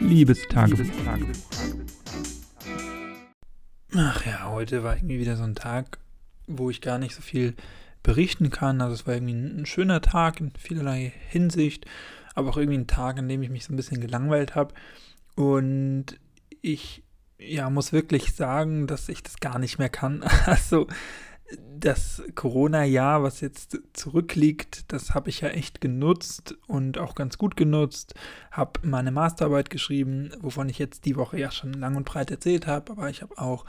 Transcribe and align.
Liebestagebuch. 0.00 0.86
Ach 3.94 4.26
ja, 4.26 4.50
heute 4.50 4.82
war 4.82 4.96
irgendwie 4.96 5.20
wieder 5.20 5.36
so 5.36 5.42
ein 5.42 5.54
Tag, 5.54 5.98
wo 6.46 6.70
ich 6.70 6.80
gar 6.80 6.98
nicht 6.98 7.14
so 7.14 7.22
viel 7.22 7.54
berichten 8.02 8.50
kann. 8.50 8.80
Also 8.80 8.94
es 8.94 9.06
war 9.06 9.14
irgendwie 9.14 9.34
ein 9.34 9.66
schöner 9.66 10.00
Tag 10.00 10.40
in 10.40 10.52
vielerlei 10.58 11.12
Hinsicht, 11.28 11.86
aber 12.34 12.50
auch 12.50 12.56
irgendwie 12.56 12.78
ein 12.78 12.86
Tag, 12.86 13.18
an 13.18 13.28
dem 13.28 13.42
ich 13.42 13.50
mich 13.50 13.64
so 13.64 13.72
ein 13.72 13.76
bisschen 13.76 14.00
gelangweilt 14.00 14.54
habe. 14.54 14.74
Und 15.36 16.18
ich 16.62 17.02
ja, 17.38 17.70
muss 17.70 17.92
wirklich 17.92 18.34
sagen, 18.34 18.86
dass 18.86 19.08
ich 19.08 19.22
das 19.22 19.40
gar 19.40 19.58
nicht 19.58 19.78
mehr 19.78 19.88
kann. 19.88 20.24
Also 20.46 20.86
das 21.78 22.22
Corona-Jahr, 22.34 23.22
was 23.22 23.40
jetzt 23.40 23.78
zurückliegt, 23.92 24.92
das 24.92 25.14
habe 25.14 25.30
ich 25.30 25.40
ja 25.40 25.48
echt 25.48 25.80
genutzt 25.80 26.56
und 26.66 26.98
auch 26.98 27.14
ganz 27.14 27.38
gut 27.38 27.56
genutzt. 27.56 28.14
Habe 28.50 28.80
meine 28.82 29.10
Masterarbeit 29.10 29.70
geschrieben, 29.70 30.30
wovon 30.40 30.68
ich 30.68 30.78
jetzt 30.78 31.04
die 31.06 31.16
Woche 31.16 31.38
ja 31.38 31.50
schon 31.50 31.72
lang 31.72 31.96
und 31.96 32.04
breit 32.04 32.30
erzählt 32.30 32.66
habe, 32.66 32.92
aber 32.92 33.10
ich 33.10 33.22
habe 33.22 33.38
auch 33.38 33.64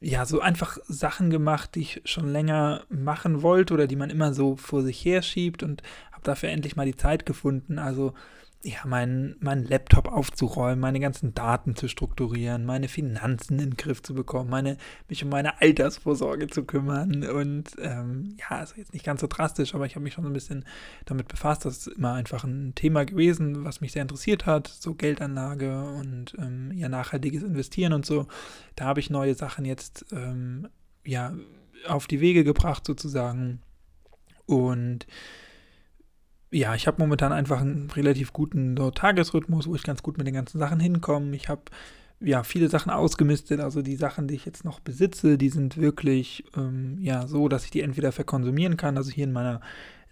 ja 0.00 0.24
so 0.24 0.40
einfach 0.40 0.78
Sachen 0.88 1.30
gemacht, 1.30 1.74
die 1.74 1.80
ich 1.80 2.02
schon 2.04 2.28
länger 2.28 2.84
machen 2.88 3.42
wollte 3.42 3.74
oder 3.74 3.86
die 3.86 3.96
man 3.96 4.10
immer 4.10 4.32
so 4.32 4.56
vor 4.56 4.82
sich 4.82 5.04
her 5.04 5.22
schiebt 5.22 5.62
und 5.62 5.82
habe 6.12 6.22
dafür 6.24 6.48
endlich 6.50 6.76
mal 6.76 6.86
die 6.86 6.96
Zeit 6.96 7.26
gefunden. 7.26 7.78
Also 7.78 8.14
ja, 8.62 8.80
meinen 8.84 9.36
mein 9.40 9.64
Laptop 9.64 10.08
aufzuräumen, 10.08 10.80
meine 10.80 11.00
ganzen 11.00 11.34
Daten 11.34 11.76
zu 11.76 11.88
strukturieren, 11.88 12.66
meine 12.66 12.88
Finanzen 12.88 13.58
in 13.58 13.70
den 13.70 13.76
Griff 13.76 14.02
zu 14.02 14.14
bekommen, 14.14 14.50
meine, 14.50 14.76
mich 15.08 15.24
um 15.24 15.30
meine 15.30 15.62
Altersvorsorge 15.62 16.46
zu 16.48 16.64
kümmern. 16.64 17.24
Und 17.24 17.76
ähm, 17.80 18.36
ja, 18.38 18.58
also 18.58 18.74
jetzt 18.76 18.92
nicht 18.92 19.04
ganz 19.04 19.22
so 19.22 19.28
drastisch, 19.28 19.74
aber 19.74 19.86
ich 19.86 19.94
habe 19.94 20.02
mich 20.02 20.12
schon 20.12 20.24
so 20.24 20.30
ein 20.30 20.34
bisschen 20.34 20.66
damit 21.06 21.28
befasst. 21.28 21.64
Das 21.64 21.78
ist 21.78 21.86
immer 21.86 22.12
einfach 22.12 22.44
ein 22.44 22.74
Thema 22.74 23.04
gewesen, 23.06 23.64
was 23.64 23.80
mich 23.80 23.92
sehr 23.92 24.02
interessiert 24.02 24.44
hat. 24.44 24.68
So 24.68 24.94
Geldanlage 24.94 25.82
und 25.94 26.34
ähm, 26.38 26.72
ja, 26.74 26.90
nachhaltiges 26.90 27.42
Investieren 27.42 27.94
und 27.94 28.04
so. 28.04 28.26
Da 28.76 28.84
habe 28.84 29.00
ich 29.00 29.08
neue 29.08 29.34
Sachen 29.34 29.64
jetzt 29.64 30.04
ähm, 30.12 30.68
ja 31.06 31.32
auf 31.88 32.06
die 32.06 32.20
Wege 32.20 32.44
gebracht 32.44 32.86
sozusagen. 32.86 33.62
Und 34.44 35.06
ja, 36.50 36.74
ich 36.74 36.86
habe 36.86 37.00
momentan 37.00 37.32
einfach 37.32 37.60
einen 37.60 37.90
relativ 37.90 38.32
guten 38.32 38.76
so, 38.76 38.90
Tagesrhythmus, 38.90 39.68
wo 39.68 39.74
ich 39.74 39.82
ganz 39.82 40.02
gut 40.02 40.18
mit 40.18 40.26
den 40.26 40.34
ganzen 40.34 40.58
Sachen 40.58 40.80
hinkomme. 40.80 41.34
Ich 41.36 41.48
habe 41.48 41.62
ja 42.20 42.42
viele 42.42 42.68
Sachen 42.68 42.90
ausgemistet, 42.90 43.60
also 43.60 43.82
die 43.82 43.96
Sachen, 43.96 44.28
die 44.28 44.34
ich 44.34 44.44
jetzt 44.44 44.64
noch 44.64 44.80
besitze, 44.80 45.38
die 45.38 45.48
sind 45.48 45.78
wirklich 45.78 46.44
ähm, 46.56 46.98
ja 47.00 47.26
so, 47.26 47.48
dass 47.48 47.64
ich 47.64 47.70
die 47.70 47.80
entweder 47.80 48.12
verkonsumieren 48.12 48.76
kann. 48.76 48.96
Also 48.96 49.10
hier 49.10 49.24
in 49.24 49.32
meiner 49.32 49.60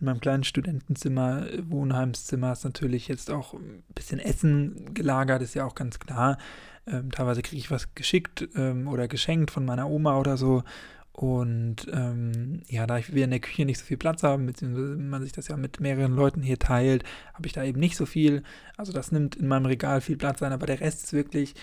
in 0.00 0.04
meinem 0.04 0.20
kleinen 0.20 0.44
Studentenzimmer, 0.44 1.46
Wohnheimszimmer 1.68 2.52
ist 2.52 2.64
natürlich 2.64 3.08
jetzt 3.08 3.32
auch 3.32 3.54
ein 3.54 3.82
bisschen 3.96 4.20
Essen 4.20 4.94
gelagert, 4.94 5.42
ist 5.42 5.54
ja 5.54 5.64
auch 5.64 5.74
ganz 5.74 5.98
klar. 5.98 6.38
Ähm, 6.86 7.10
teilweise 7.10 7.42
kriege 7.42 7.58
ich 7.58 7.70
was 7.70 7.94
geschickt 7.94 8.48
ähm, 8.54 8.86
oder 8.86 9.08
geschenkt 9.08 9.50
von 9.50 9.64
meiner 9.64 9.88
Oma 9.88 10.18
oder 10.18 10.36
so. 10.36 10.62
Und 11.18 11.88
ähm, 11.92 12.62
ja, 12.68 12.86
da 12.86 13.00
wir 13.08 13.24
in 13.24 13.30
der 13.30 13.40
Küche 13.40 13.64
nicht 13.64 13.80
so 13.80 13.84
viel 13.84 13.96
Platz 13.96 14.22
haben, 14.22 14.46
beziehungsweise 14.46 14.94
man 14.94 15.20
sich 15.20 15.32
das 15.32 15.48
ja 15.48 15.56
mit 15.56 15.80
mehreren 15.80 16.12
Leuten 16.12 16.42
hier 16.42 16.60
teilt, 16.60 17.02
habe 17.34 17.44
ich 17.48 17.52
da 17.52 17.64
eben 17.64 17.80
nicht 17.80 17.96
so 17.96 18.06
viel. 18.06 18.44
Also 18.76 18.92
das 18.92 19.10
nimmt 19.10 19.34
in 19.34 19.48
meinem 19.48 19.66
Regal 19.66 20.00
viel 20.00 20.16
Platz 20.16 20.44
ein, 20.44 20.52
aber 20.52 20.66
der 20.66 20.78
Rest 20.78 21.02
ist 21.02 21.12
wirklich, 21.12 21.56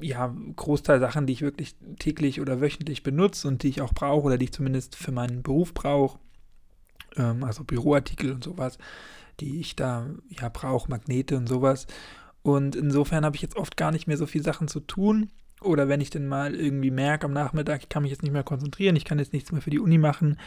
ja, 0.00 0.34
Großteil 0.56 0.98
Sachen, 0.98 1.26
die 1.26 1.34
ich 1.34 1.42
wirklich 1.42 1.74
täglich 1.98 2.40
oder 2.40 2.62
wöchentlich 2.62 3.02
benutze 3.02 3.48
und 3.48 3.64
die 3.64 3.68
ich 3.68 3.82
auch 3.82 3.92
brauche 3.92 4.24
oder 4.24 4.38
die 4.38 4.46
ich 4.46 4.52
zumindest 4.52 4.96
für 4.96 5.12
meinen 5.12 5.42
Beruf 5.42 5.74
brauche. 5.74 6.18
Ähm, 7.16 7.44
also 7.44 7.64
Büroartikel 7.64 8.32
und 8.32 8.44
sowas, 8.44 8.78
die 9.40 9.60
ich 9.60 9.76
da 9.76 10.06
ja 10.30 10.48
brauche, 10.48 10.88
Magnete 10.88 11.36
und 11.36 11.50
sowas. 11.50 11.86
Und 12.40 12.74
insofern 12.74 13.26
habe 13.26 13.36
ich 13.36 13.42
jetzt 13.42 13.58
oft 13.58 13.76
gar 13.76 13.92
nicht 13.92 14.06
mehr 14.06 14.16
so 14.16 14.24
viel 14.24 14.42
Sachen 14.42 14.68
zu 14.68 14.80
tun 14.80 15.30
oder 15.66 15.88
wenn 15.88 16.00
ich 16.00 16.10
denn 16.10 16.28
mal 16.28 16.54
irgendwie 16.54 16.90
merke 16.90 17.26
am 17.26 17.32
Nachmittag, 17.32 17.82
ich 17.82 17.88
kann 17.88 18.02
mich 18.02 18.12
jetzt 18.12 18.22
nicht 18.22 18.32
mehr 18.32 18.42
konzentrieren, 18.42 18.96
ich 18.96 19.04
kann 19.04 19.18
jetzt 19.18 19.32
nichts 19.32 19.52
mehr 19.52 19.62
für 19.62 19.70
die 19.70 19.80
Uni 19.80 19.98
machen, 19.98 20.38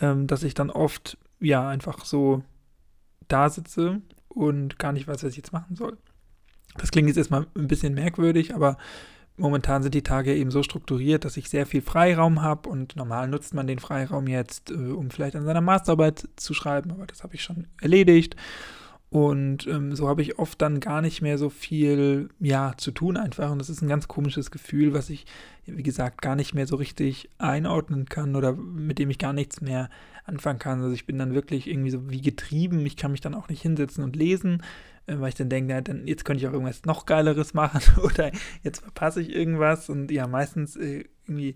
ähm, 0.00 0.26
dass 0.26 0.42
ich 0.42 0.54
dann 0.54 0.70
oft 0.70 1.18
ja 1.40 1.68
einfach 1.68 2.04
so 2.04 2.42
da 3.28 3.48
sitze 3.48 4.00
und 4.28 4.78
gar 4.78 4.92
nicht 4.92 5.08
weiß, 5.08 5.22
was 5.22 5.30
ich 5.30 5.36
jetzt 5.36 5.52
machen 5.52 5.76
soll. 5.76 5.96
Das 6.78 6.90
klingt 6.90 7.08
jetzt 7.08 7.16
erstmal 7.16 7.46
ein 7.56 7.68
bisschen 7.68 7.94
merkwürdig, 7.94 8.54
aber 8.54 8.76
momentan 9.36 9.82
sind 9.82 9.94
die 9.94 10.02
Tage 10.02 10.34
eben 10.34 10.50
so 10.50 10.62
strukturiert, 10.62 11.24
dass 11.24 11.36
ich 11.36 11.48
sehr 11.48 11.66
viel 11.66 11.82
Freiraum 11.82 12.42
habe 12.42 12.68
und 12.68 12.96
normal 12.96 13.28
nutzt 13.28 13.54
man 13.54 13.66
den 13.66 13.78
Freiraum 13.78 14.26
jetzt, 14.26 14.70
äh, 14.70 14.74
um 14.74 15.10
vielleicht 15.10 15.36
an 15.36 15.44
seiner 15.44 15.60
Masterarbeit 15.60 16.28
zu 16.36 16.54
schreiben, 16.54 16.90
aber 16.90 17.06
das 17.06 17.22
habe 17.22 17.34
ich 17.34 17.42
schon 17.42 17.66
erledigt. 17.80 18.36
Und 19.08 19.68
ähm, 19.68 19.94
so 19.94 20.08
habe 20.08 20.20
ich 20.20 20.38
oft 20.38 20.60
dann 20.60 20.80
gar 20.80 21.00
nicht 21.00 21.22
mehr 21.22 21.38
so 21.38 21.48
viel, 21.48 22.28
ja, 22.40 22.74
zu 22.76 22.90
tun 22.90 23.16
einfach. 23.16 23.50
Und 23.52 23.58
das 23.60 23.70
ist 23.70 23.80
ein 23.80 23.88
ganz 23.88 24.08
komisches 24.08 24.50
Gefühl, 24.50 24.94
was 24.94 25.10
ich, 25.10 25.26
wie 25.64 25.84
gesagt, 25.84 26.22
gar 26.22 26.34
nicht 26.34 26.54
mehr 26.54 26.66
so 26.66 26.76
richtig 26.76 27.30
einordnen 27.38 28.06
kann 28.06 28.34
oder 28.34 28.52
mit 28.54 28.98
dem 28.98 29.08
ich 29.08 29.18
gar 29.18 29.32
nichts 29.32 29.60
mehr 29.60 29.90
anfangen 30.24 30.58
kann. 30.58 30.82
Also 30.82 30.92
ich 30.92 31.06
bin 31.06 31.18
dann 31.18 31.34
wirklich 31.34 31.68
irgendwie 31.68 31.90
so 31.90 32.10
wie 32.10 32.20
getrieben. 32.20 32.84
Ich 32.84 32.96
kann 32.96 33.12
mich 33.12 33.20
dann 33.20 33.34
auch 33.34 33.48
nicht 33.48 33.62
hinsetzen 33.62 34.02
und 34.02 34.16
lesen, 34.16 34.62
äh, 35.06 35.18
weil 35.20 35.28
ich 35.28 35.36
dann 35.36 35.48
denke, 35.48 35.72
ja, 35.72 35.80
dann, 35.80 36.08
jetzt 36.08 36.24
könnte 36.24 36.42
ich 36.42 36.48
auch 36.48 36.52
irgendwas 36.52 36.84
noch 36.84 37.06
Geileres 37.06 37.54
machen 37.54 37.80
oder 38.02 38.32
jetzt 38.64 38.80
verpasse 38.80 39.20
ich 39.20 39.32
irgendwas. 39.32 39.88
Und 39.88 40.10
ja, 40.10 40.26
meistens 40.26 40.74
äh, 40.74 41.04
irgendwie, 41.26 41.54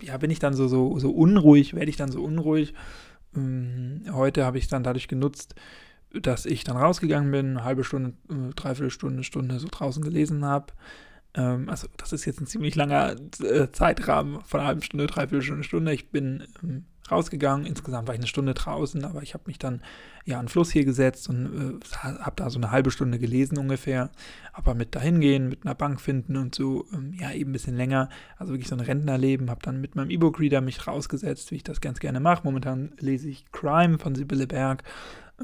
ja, 0.00 0.16
bin 0.16 0.30
ich 0.30 0.38
dann 0.38 0.54
so, 0.54 0.68
so, 0.68 0.98
so 0.98 1.10
unruhig, 1.10 1.74
werde 1.74 1.90
ich 1.90 1.96
dann 1.96 2.10
so 2.10 2.24
unruhig. 2.24 2.72
Ähm, 3.36 4.04
heute 4.10 4.46
habe 4.46 4.56
ich 4.56 4.64
es 4.64 4.70
dann 4.70 4.82
dadurch 4.82 5.06
genutzt, 5.06 5.54
dass 6.12 6.46
ich 6.46 6.64
dann 6.64 6.76
rausgegangen 6.76 7.30
bin, 7.30 7.50
eine 7.50 7.64
halbe 7.64 7.84
Stunde, 7.84 8.14
äh, 8.30 8.52
dreiviertel 8.54 8.90
Stunde, 8.90 9.22
Stunde 9.22 9.58
so 9.58 9.68
draußen 9.70 10.02
gelesen 10.02 10.44
habe. 10.44 10.72
Ähm, 11.34 11.68
also 11.68 11.86
das 11.96 12.12
ist 12.12 12.24
jetzt 12.24 12.40
ein 12.40 12.46
ziemlich 12.46 12.74
langer 12.74 13.16
äh, 13.42 13.70
Zeitrahmen 13.70 14.40
von 14.42 14.60
einer 14.60 14.68
halben 14.68 14.82
Stunde, 14.82 15.06
dreiviertel 15.06 15.42
Stunde, 15.42 15.64
Stunde. 15.64 15.92
Ich 15.92 16.10
bin 16.10 16.44
ähm, 16.62 16.84
rausgegangen. 17.10 17.66
Insgesamt 17.66 18.08
war 18.08 18.14
ich 18.14 18.20
eine 18.20 18.26
Stunde 18.26 18.54
draußen, 18.54 19.04
aber 19.04 19.22
ich 19.22 19.34
habe 19.34 19.44
mich 19.46 19.58
dann 19.58 19.82
ja 20.24 20.38
an 20.38 20.46
den 20.46 20.48
Fluss 20.48 20.70
hier 20.70 20.84
gesetzt 20.84 21.28
und 21.28 21.80
äh, 21.80 21.96
habe 21.96 22.36
da 22.36 22.50
so 22.50 22.58
eine 22.58 22.70
halbe 22.70 22.90
Stunde 22.90 23.18
gelesen 23.18 23.58
ungefähr. 23.58 24.10
Aber 24.52 24.74
mit 24.74 24.94
dahin 24.94 25.20
gehen, 25.20 25.48
mit 25.48 25.64
einer 25.64 25.74
Bank 25.74 26.00
finden 26.00 26.36
und 26.36 26.54
so, 26.54 26.86
ähm, 26.92 27.14
ja, 27.18 27.32
eben 27.32 27.50
ein 27.50 27.52
bisschen 27.52 27.76
länger. 27.76 28.08
Also 28.36 28.52
wirklich 28.52 28.68
so 28.68 28.74
ein 28.74 28.80
Rentnerleben. 28.80 29.50
Habe 29.50 29.62
dann 29.62 29.80
mit 29.80 29.94
meinem 29.96 30.10
E-Book-Reader 30.10 30.60
mich 30.60 30.86
rausgesetzt, 30.86 31.50
wie 31.50 31.56
ich 31.56 31.64
das 31.64 31.80
ganz 31.80 32.00
gerne 32.00 32.20
mache. 32.20 32.42
Momentan 32.44 32.92
lese 32.98 33.28
ich 33.28 33.50
Crime 33.52 33.98
von 33.98 34.14
Sibylle 34.14 34.46
Berg 34.46 34.84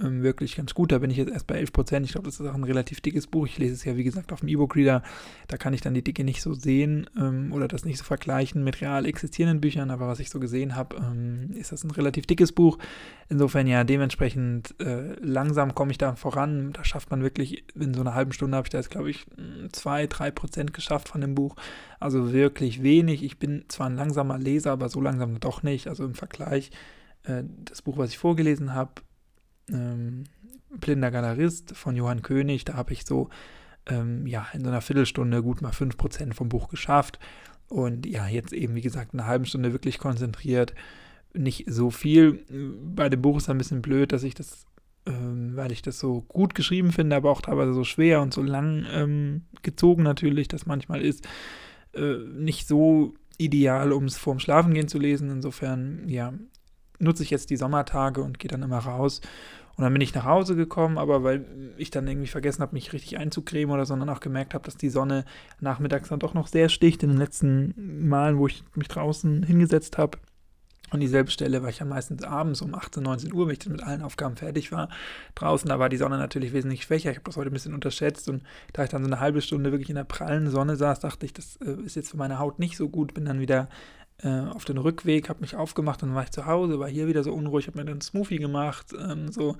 ähm, 0.02 0.22
wirklich 0.22 0.56
ganz 0.56 0.74
gut. 0.74 0.92
Da 0.92 0.98
bin 0.98 1.10
ich 1.10 1.16
jetzt 1.16 1.30
erst 1.30 1.46
bei 1.46 1.56
11 1.56 1.72
Prozent. 1.72 2.06
Ich 2.06 2.12
glaube, 2.12 2.26
das 2.26 2.40
ist 2.40 2.46
auch 2.46 2.54
ein 2.54 2.64
relativ 2.64 3.00
dickes 3.00 3.26
Buch. 3.26 3.46
Ich 3.46 3.58
lese 3.58 3.74
es 3.74 3.84
ja, 3.84 3.96
wie 3.96 4.04
gesagt, 4.04 4.32
auf 4.32 4.40
dem 4.40 4.48
E-Book-Reader. 4.48 5.02
Da 5.48 5.56
kann 5.56 5.74
ich 5.74 5.80
dann 5.80 5.94
die 5.94 6.02
Dicke 6.02 6.24
nicht 6.24 6.42
so 6.42 6.54
sehen 6.54 7.08
ähm, 7.18 7.52
oder 7.52 7.68
das 7.68 7.84
nicht 7.84 7.98
so 7.98 8.04
vergleichen 8.04 8.64
mit 8.64 8.80
real 8.80 9.06
existierenden 9.06 9.60
Büchern. 9.60 9.90
Aber 9.90 10.08
was 10.08 10.20
ich 10.20 10.30
so 10.30 10.40
gesehen 10.40 10.76
habe, 10.76 10.96
ähm, 10.96 11.50
ist 11.54 11.72
das 11.72 11.84
ein 11.84 11.90
relativ 11.90 12.26
dickes 12.26 12.52
Buch. 12.52 12.78
Insofern 13.28 13.66
ja, 13.66 13.84
dementsprechend 13.84 14.74
äh, 14.80 15.14
langsam 15.20 15.74
komme 15.74 15.90
ich 15.90 15.98
da 15.98 16.14
voran. 16.14 16.72
Da 16.72 16.84
schafft 16.84 17.10
man 17.10 17.22
wirklich, 17.22 17.64
in 17.74 17.94
so 17.94 18.00
einer 18.02 18.14
halben 18.14 18.32
Stunde 18.32 18.56
habe 18.56 18.66
ich 18.66 18.70
da 18.70 18.78
jetzt, 18.78 18.90
glaube 18.90 19.10
ich, 19.10 19.26
zwei, 19.72 20.06
drei 20.06 20.30
Prozent 20.30 20.72
geschafft 20.74 21.08
von 21.08 21.20
dem 21.20 21.34
Buch. 21.34 21.56
Also 22.00 22.32
wirklich 22.32 22.82
wenig. 22.82 23.22
Ich 23.22 23.38
bin 23.38 23.64
zwar 23.68 23.88
ein 23.88 23.96
langsamer 23.96 24.38
Leser, 24.38 24.72
aber 24.72 24.88
so 24.88 25.00
langsam 25.00 25.40
doch 25.40 25.62
nicht. 25.62 25.88
Also 25.88 26.04
im 26.04 26.14
Vergleich 26.14 26.70
äh, 27.24 27.42
das 27.64 27.82
Buch, 27.82 27.98
was 27.98 28.10
ich 28.10 28.18
vorgelesen 28.18 28.74
habe, 28.74 29.02
ähm, 29.70 30.24
Blinder 30.70 31.10
Galerist 31.10 31.76
von 31.76 31.96
Johann 31.96 32.22
König. 32.22 32.64
Da 32.64 32.74
habe 32.74 32.92
ich 32.92 33.04
so 33.04 33.28
ähm, 33.86 34.26
ja, 34.26 34.46
in 34.52 34.62
so 34.62 34.68
einer 34.68 34.80
Viertelstunde 34.80 35.42
gut 35.42 35.62
mal 35.62 35.72
5% 35.72 36.34
vom 36.34 36.48
Buch 36.48 36.68
geschafft. 36.68 37.18
Und 37.68 38.06
ja, 38.06 38.28
jetzt 38.28 38.52
eben, 38.52 38.74
wie 38.74 38.80
gesagt, 38.80 39.12
eine 39.12 39.26
halbe 39.26 39.46
Stunde 39.46 39.72
wirklich 39.72 39.98
konzentriert. 39.98 40.74
Nicht 41.34 41.64
so 41.68 41.90
viel. 41.90 42.44
Bei 42.94 43.08
dem 43.08 43.22
Buch 43.22 43.36
ist 43.36 43.44
es 43.44 43.50
ein 43.50 43.58
bisschen 43.58 43.82
blöd, 43.82 44.12
dass 44.12 44.22
ich 44.22 44.34
das, 44.34 44.66
ähm, 45.06 45.56
weil 45.56 45.72
ich 45.72 45.82
das 45.82 45.98
so 45.98 46.22
gut 46.22 46.54
geschrieben 46.54 46.92
finde, 46.92 47.16
aber 47.16 47.30
auch 47.30 47.42
teilweise 47.42 47.74
so 47.74 47.84
schwer 47.84 48.22
und 48.22 48.32
so 48.32 48.42
lang 48.42 48.86
ähm, 48.92 49.42
gezogen 49.62 50.02
natürlich, 50.02 50.48
das 50.48 50.66
manchmal 50.66 51.02
ist, 51.02 51.26
äh, 51.94 52.18
nicht 52.34 52.66
so 52.66 53.14
ideal, 53.38 53.92
um 53.92 54.04
es 54.04 54.16
vorm 54.16 54.38
Schlafengehen 54.38 54.88
zu 54.88 54.98
lesen. 54.98 55.30
Insofern, 55.30 56.08
ja, 56.08 56.32
nutze 56.98 57.22
ich 57.22 57.30
jetzt 57.30 57.50
die 57.50 57.56
Sommertage 57.56 58.22
und 58.22 58.38
gehe 58.38 58.50
dann 58.50 58.62
immer 58.62 58.78
raus. 58.78 59.20
Und 59.76 59.84
dann 59.84 59.92
bin 59.92 60.00
ich 60.00 60.14
nach 60.14 60.24
Hause 60.24 60.56
gekommen, 60.56 60.96
aber 60.96 61.22
weil 61.22 61.44
ich 61.76 61.90
dann 61.90 62.08
irgendwie 62.08 62.28
vergessen 62.28 62.62
habe, 62.62 62.74
mich 62.74 62.94
richtig 62.94 63.18
einzucremen 63.18 63.74
oder 63.74 63.84
sondern 63.84 64.08
auch 64.08 64.20
gemerkt 64.20 64.54
habe, 64.54 64.64
dass 64.64 64.78
die 64.78 64.88
Sonne 64.88 65.26
nachmittags 65.60 66.08
dann 66.08 66.18
doch 66.18 66.32
noch 66.32 66.46
sehr 66.46 66.70
sticht. 66.70 67.02
In 67.02 67.10
den 67.10 67.18
letzten 67.18 68.08
Malen, 68.08 68.38
wo 68.38 68.46
ich 68.46 68.64
mich 68.74 68.88
draußen 68.88 69.42
hingesetzt 69.42 69.98
habe, 69.98 70.18
an 70.90 71.00
dieselbe 71.00 71.30
Stelle 71.30 71.62
war 71.62 71.68
ich 71.68 71.80
ja 71.80 71.84
meistens 71.84 72.22
abends 72.22 72.62
um 72.62 72.74
18, 72.74 73.02
19 73.02 73.32
Uhr, 73.34 73.46
wenn 73.46 73.52
ich 73.52 73.58
dann 73.58 73.72
mit 73.72 73.82
allen 73.82 74.02
Aufgaben 74.02 74.36
fertig 74.36 74.70
war. 74.70 74.88
Draußen, 75.34 75.68
da 75.68 75.78
war 75.78 75.88
die 75.88 75.96
Sonne 75.96 76.16
natürlich 76.16 76.52
wesentlich 76.52 76.84
schwächer. 76.84 77.10
Ich 77.10 77.16
habe 77.16 77.26
das 77.26 77.36
heute 77.36 77.50
ein 77.50 77.52
bisschen 77.52 77.74
unterschätzt 77.74 78.28
und 78.28 78.44
da 78.72 78.84
ich 78.84 78.90
dann 78.90 79.02
so 79.02 79.08
eine 79.08 79.20
halbe 79.20 79.42
Stunde 79.42 79.72
wirklich 79.72 79.90
in 79.90 79.96
der 79.96 80.04
prallen 80.04 80.48
Sonne 80.48 80.76
saß, 80.76 81.00
dachte 81.00 81.26
ich, 81.26 81.32
das 81.32 81.56
äh, 81.56 81.72
ist 81.84 81.96
jetzt 81.96 82.10
für 82.10 82.16
meine 82.16 82.38
Haut 82.38 82.60
nicht 82.60 82.76
so 82.76 82.88
gut. 82.88 83.14
Bin 83.14 83.24
dann 83.24 83.40
wieder 83.40 83.68
äh, 84.22 84.28
auf 84.28 84.64
den 84.64 84.78
Rückweg, 84.78 85.28
habe 85.28 85.40
mich 85.40 85.56
aufgemacht 85.56 86.02
und 86.02 86.14
war 86.14 86.24
ich 86.24 86.30
zu 86.30 86.46
Hause, 86.46 86.78
war 86.78 86.88
hier 86.88 87.06
wieder 87.06 87.22
so 87.22 87.32
unruhig, 87.32 87.66
habe 87.66 87.78
mir 87.78 87.84
dann 87.84 87.94
einen 87.94 88.00
Smoothie 88.00 88.38
gemacht, 88.38 88.92
ähm, 88.98 89.30
so. 89.30 89.56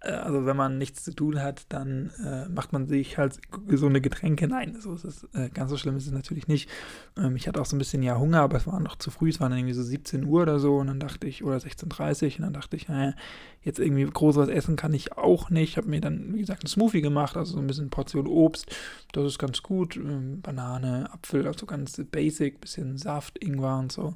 Äh, 0.00 0.10
also 0.10 0.46
wenn 0.46 0.56
man 0.56 0.78
nichts 0.78 1.04
zu 1.04 1.14
tun 1.14 1.42
hat, 1.42 1.66
dann 1.68 2.10
äh, 2.24 2.48
macht 2.48 2.72
man 2.72 2.86
sich 2.86 3.18
halt 3.18 3.38
gesunde 3.66 4.00
Getränke. 4.00 4.46
Nein, 4.48 4.76
so 4.80 4.94
ist 4.94 5.04
es, 5.04 5.24
äh, 5.34 5.48
ganz 5.50 5.70
so 5.70 5.76
schlimm 5.76 5.96
ist 5.96 6.06
es 6.06 6.12
natürlich 6.12 6.48
nicht. 6.48 6.68
Ähm, 7.16 7.36
ich 7.36 7.48
hatte 7.48 7.60
auch 7.60 7.66
so 7.66 7.76
ein 7.76 7.78
bisschen 7.78 8.02
ja 8.02 8.18
Hunger, 8.18 8.40
aber 8.40 8.56
es 8.56 8.66
war 8.66 8.80
noch 8.80 8.96
zu 8.96 9.10
früh, 9.10 9.30
es 9.30 9.40
waren 9.40 9.52
irgendwie 9.52 9.74
so 9.74 9.82
17 9.82 10.24
Uhr 10.24 10.42
oder 10.42 10.58
so 10.58 10.76
und 10.76 10.88
dann 10.88 11.00
dachte 11.00 11.26
ich, 11.26 11.44
oder 11.44 11.56
16.30 11.56 12.26
Uhr 12.26 12.36
und 12.36 12.42
dann 12.42 12.52
dachte 12.52 12.76
ich, 12.76 12.88
naja, 12.88 13.14
jetzt 13.62 13.78
irgendwie 13.78 14.04
groß 14.04 14.36
was 14.36 14.48
essen 14.48 14.76
kann 14.76 14.94
ich 14.94 15.16
auch 15.16 15.50
nicht. 15.50 15.70
Ich 15.70 15.76
habe 15.76 15.88
mir 15.88 16.00
dann, 16.00 16.34
wie 16.34 16.40
gesagt, 16.40 16.62
einen 16.62 16.68
Smoothie 16.68 17.02
gemacht, 17.02 17.36
also 17.36 17.54
so 17.54 17.58
ein 17.58 17.66
bisschen 17.66 17.90
Portion 17.90 18.26
Obst, 18.26 18.74
das 19.12 19.24
ist 19.24 19.38
ganz 19.38 19.62
gut. 19.62 19.96
Ähm, 19.96 20.40
Banane, 20.40 21.12
Apfel, 21.12 21.46
also 21.46 21.66
ganz 21.66 22.00
basic, 22.10 22.60
bisschen 22.60 22.96
Saft, 22.98 23.42
Ingwer 23.42 23.78
und 23.78 23.92
so. 23.92 24.14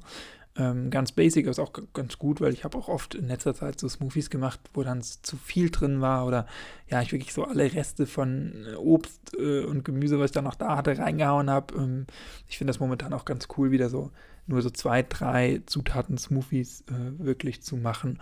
Ähm, 0.57 0.89
ganz 0.89 1.13
basic, 1.13 1.47
ist 1.47 1.59
auch 1.59 1.71
ganz 1.93 2.17
gut, 2.17 2.41
weil 2.41 2.51
ich 2.51 2.65
habe 2.65 2.77
auch 2.77 2.89
oft 2.89 3.15
in 3.15 3.27
letzter 3.27 3.53
Zeit 3.53 3.79
so 3.79 3.87
Smoothies 3.87 4.29
gemacht, 4.29 4.59
wo 4.73 4.83
dann 4.83 5.01
zu 5.01 5.37
viel 5.37 5.69
drin 5.69 6.01
war 6.01 6.25
oder 6.25 6.45
ja, 6.89 7.01
ich 7.01 7.13
wirklich 7.13 7.33
so 7.33 7.45
alle 7.45 7.73
Reste 7.73 8.05
von 8.05 8.65
äh, 8.69 8.75
Obst 8.75 9.33
äh, 9.39 9.63
und 9.63 9.85
Gemüse, 9.85 10.19
was 10.19 10.31
ich 10.31 10.33
dann 10.33 10.43
noch 10.43 10.55
da 10.55 10.75
hatte, 10.75 10.97
reingehauen 10.97 11.49
habe. 11.49 11.75
Ähm, 11.75 12.05
ich 12.49 12.57
finde 12.57 12.71
das 12.71 12.81
momentan 12.81 13.13
auch 13.13 13.23
ganz 13.23 13.47
cool, 13.57 13.71
wieder 13.71 13.89
so 13.89 14.11
nur 14.45 14.61
so 14.61 14.69
zwei, 14.69 15.03
drei 15.03 15.61
Zutaten 15.67 16.17
Smoothies 16.17 16.81
äh, 16.81 17.23
wirklich 17.23 17.61
zu 17.61 17.77
machen 17.77 18.19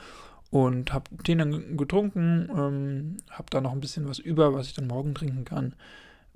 und 0.51 0.93
habe 0.93 1.05
den 1.27 1.39
dann 1.39 1.77
getrunken, 1.77 2.49
ähm, 2.55 3.17
habe 3.31 3.49
da 3.49 3.59
noch 3.59 3.71
ein 3.71 3.79
bisschen 3.79 4.07
was 4.07 4.19
über, 4.19 4.53
was 4.53 4.67
ich 4.67 4.73
dann 4.75 4.87
morgen 4.87 5.15
trinken 5.15 5.45
kann 5.45 5.73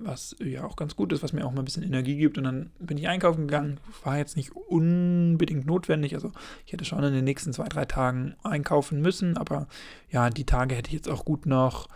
was 0.06 0.36
ja 0.40 0.64
auch 0.64 0.76
ganz 0.76 0.96
gut 0.96 1.12
ist, 1.14 1.24
was 1.24 1.34
mir 1.34 1.46
auch 1.46 1.52
mal 1.52 1.62
ein 1.62 1.66
bisschen 1.66 1.84
Energie 1.84 2.18
gibt. 2.18 2.38
Und 2.38 2.46
dann 2.46 2.72
bin 2.80 2.98
ich 2.98 3.08
einkaufen 3.08 3.48
gegangen, 3.48 3.80
war 4.04 4.18
jetzt 4.18 4.38
nicht 4.38 4.56
unbedingt 4.56 5.66
notwendig. 5.66 6.16
Also 6.16 6.32
ich 6.66 6.74
hätte 6.74 6.86
schon 6.86 7.04
in 7.04 7.14
den 7.14 7.24
nächsten 7.24 7.54
zwei, 7.54 7.68
drei 7.68 7.86
Tagen 7.86 8.36
einkaufen 8.44 9.02
müssen, 9.02 9.38
aber 9.38 9.68
ja, 10.10 10.30
die 10.30 10.46
Tage 10.46 10.76
hätte 10.76 10.90
ich 10.90 10.96
jetzt 10.96 11.10
auch 11.10 11.26
gut 11.26 11.46
noch 11.46 11.88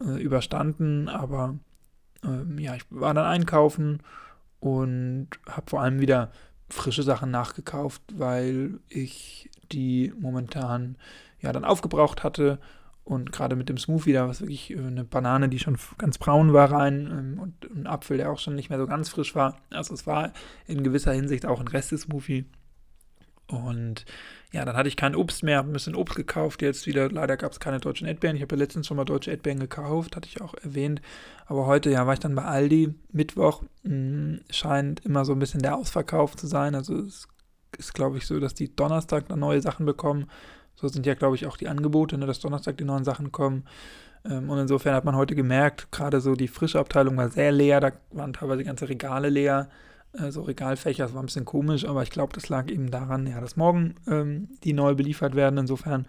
äh, 0.00 0.20
überstanden. 0.22 1.08
Aber 1.08 1.58
ähm, 2.24 2.58
ja, 2.58 2.74
ich 2.74 2.84
war 2.90 3.14
dann 3.14 3.26
einkaufen 3.26 4.02
und 4.60 5.28
habe 5.48 5.70
vor 5.70 5.82
allem 5.82 6.00
wieder 6.00 6.30
frische 6.68 7.02
Sachen 7.02 7.30
nachgekauft, 7.30 8.02
weil 8.14 8.80
ich 8.88 9.50
die 9.72 10.12
momentan 10.18 10.96
ja 11.40 11.52
dann 11.52 11.64
aufgebraucht 11.64 12.24
hatte 12.24 12.58
und 13.06 13.30
gerade 13.30 13.54
mit 13.54 13.68
dem 13.68 13.78
Smoothie, 13.78 14.14
da 14.14 14.24
war 14.24 14.30
es 14.30 14.40
wirklich 14.40 14.72
äh, 14.72 14.78
eine 14.78 15.04
Banane, 15.04 15.48
die 15.48 15.60
schon 15.60 15.78
ganz 15.96 16.18
braun 16.18 16.52
war 16.52 16.72
rein 16.72 17.06
ähm, 17.06 17.38
und 17.38 17.70
ein 17.70 17.86
Apfel, 17.86 18.16
der 18.16 18.32
auch 18.32 18.40
schon 18.40 18.56
nicht 18.56 18.68
mehr 18.68 18.80
so 18.80 18.86
ganz 18.88 19.08
frisch 19.08 19.36
war. 19.36 19.60
Also 19.70 19.94
es 19.94 20.08
war 20.08 20.32
in 20.66 20.82
gewisser 20.82 21.12
Hinsicht 21.12 21.46
auch 21.46 21.60
ein 21.60 21.68
Reste-Smoothie. 21.68 22.46
Und 23.46 24.06
ja, 24.52 24.64
dann 24.64 24.76
hatte 24.76 24.88
ich 24.88 24.96
kein 24.96 25.14
Obst 25.14 25.44
mehr, 25.44 25.60
ein 25.60 25.72
bisschen 25.72 25.94
Obst 25.94 26.16
gekauft 26.16 26.62
jetzt 26.62 26.88
wieder. 26.88 27.08
Leider 27.08 27.36
gab 27.36 27.52
es 27.52 27.60
keine 27.60 27.78
deutschen 27.78 28.08
Erdbeeren. 28.08 28.34
Ich 28.34 28.42
habe 28.42 28.56
ja 28.56 28.58
letztens 28.58 28.88
schon 28.88 28.96
mal 28.96 29.04
deutsche 29.04 29.30
Erdbeeren 29.30 29.60
gekauft, 29.60 30.16
hatte 30.16 30.28
ich 30.28 30.40
auch 30.40 30.54
erwähnt. 30.54 31.00
Aber 31.46 31.66
heute, 31.66 31.90
ja, 31.90 32.08
war 32.08 32.14
ich 32.14 32.18
dann 32.18 32.34
bei 32.34 32.42
Aldi. 32.42 32.92
Mittwoch 33.12 33.62
mh, 33.84 33.90
hm, 33.90 34.40
scheint 34.50 35.04
immer 35.04 35.24
so 35.24 35.32
ein 35.32 35.38
bisschen 35.38 35.62
der 35.62 35.76
Ausverkauf 35.76 36.34
zu 36.34 36.48
sein. 36.48 36.74
Also 36.74 36.98
es 36.98 37.28
ist, 37.78 37.94
glaube 37.94 38.18
ich, 38.18 38.26
so, 38.26 38.40
dass 38.40 38.54
die 38.54 38.74
Donnerstag 38.74 39.28
dann 39.28 39.38
neue 39.38 39.60
Sachen 39.60 39.86
bekommen. 39.86 40.26
So 40.76 40.88
sind 40.88 41.06
ja, 41.06 41.14
glaube 41.14 41.36
ich, 41.36 41.46
auch 41.46 41.56
die 41.56 41.68
Angebote, 41.68 42.16
ne, 42.18 42.26
dass 42.26 42.40
Donnerstag 42.40 42.76
die 42.76 42.84
neuen 42.84 43.04
Sachen 43.04 43.32
kommen. 43.32 43.64
Ähm, 44.24 44.50
und 44.50 44.58
insofern 44.58 44.94
hat 44.94 45.04
man 45.04 45.16
heute 45.16 45.34
gemerkt, 45.34 45.90
gerade 45.90 46.20
so 46.20 46.34
die 46.34 46.48
frische 46.48 46.78
Abteilung 46.78 47.16
war 47.16 47.30
sehr 47.30 47.52
leer, 47.52 47.80
da 47.80 47.92
waren 48.12 48.32
teilweise 48.32 48.64
ganze 48.64 48.88
Regale 48.88 49.30
leer, 49.30 49.68
äh, 50.12 50.30
so 50.30 50.42
Regalfächer, 50.42 51.04
das 51.04 51.14
war 51.14 51.22
ein 51.22 51.26
bisschen 51.26 51.44
komisch, 51.44 51.86
aber 51.86 52.02
ich 52.02 52.10
glaube, 52.10 52.32
das 52.34 52.48
lag 52.48 52.68
eben 52.70 52.90
daran, 52.90 53.26
ja, 53.26 53.40
dass 53.40 53.56
morgen 53.56 53.96
ähm, 54.06 54.48
die 54.64 54.72
neu 54.72 54.94
beliefert 54.94 55.34
werden. 55.34 55.58
Insofern 55.58 56.06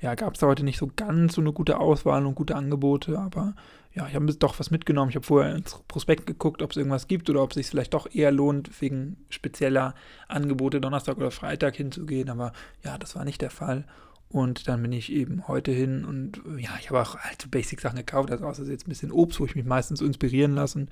ja, 0.00 0.14
gab 0.14 0.34
es 0.34 0.40
da 0.40 0.46
heute 0.46 0.64
nicht 0.64 0.78
so 0.78 0.90
ganz 0.94 1.34
so 1.34 1.40
eine 1.40 1.52
gute 1.52 1.78
Auswahl 1.78 2.26
und 2.26 2.34
gute 2.34 2.54
Angebote, 2.54 3.18
aber 3.18 3.54
ja, 3.94 4.06
ich 4.06 4.14
habe 4.14 4.26
doch 4.34 4.58
was 4.58 4.70
mitgenommen. 4.70 5.08
Ich 5.08 5.16
habe 5.16 5.24
vorher 5.24 5.56
ins 5.56 5.82
Prospekt 5.88 6.26
geguckt, 6.26 6.60
ob 6.60 6.70
es 6.70 6.76
irgendwas 6.76 7.08
gibt 7.08 7.30
oder 7.30 7.42
ob 7.42 7.50
es 7.50 7.54
sich 7.54 7.66
vielleicht 7.68 7.94
doch 7.94 8.06
eher 8.12 8.30
lohnt, 8.30 8.82
wegen 8.82 9.24
spezieller 9.30 9.94
Angebote 10.28 10.82
Donnerstag 10.82 11.16
oder 11.16 11.30
Freitag 11.30 11.76
hinzugehen. 11.76 12.28
Aber 12.28 12.52
ja, 12.84 12.98
das 12.98 13.16
war 13.16 13.24
nicht 13.24 13.40
der 13.40 13.50
Fall. 13.50 13.86
Und 14.28 14.68
dann 14.68 14.82
bin 14.82 14.92
ich 14.92 15.10
eben 15.10 15.48
heute 15.48 15.70
hin 15.70 16.04
und 16.04 16.42
ja, 16.58 16.70
ich 16.78 16.90
habe 16.90 17.00
auch 17.00 17.14
alte 17.14 17.48
Basic-Sachen 17.48 17.96
gekauft, 17.96 18.30
also 18.30 18.44
außer 18.44 18.64
jetzt 18.64 18.86
ein 18.86 18.90
bisschen 18.90 19.12
Obst, 19.12 19.40
wo 19.40 19.46
ich 19.46 19.54
mich 19.54 19.64
meistens 19.64 20.00
inspirieren 20.00 20.54
lasse 20.54 20.80
und 20.80 20.90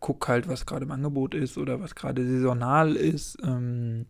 gucke 0.00 0.26
halt, 0.28 0.48
was 0.48 0.66
gerade 0.66 0.84
im 0.84 0.90
Angebot 0.90 1.34
ist 1.34 1.58
oder 1.58 1.80
was 1.80 1.94
gerade 1.94 2.26
saisonal 2.26 2.96
ist 2.96 3.38
ähm, 3.44 4.06